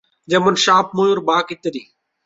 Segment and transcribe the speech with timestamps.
[0.27, 1.81] যেমন- সাপ, ময়ূর, বাঘ ইত্যাদি।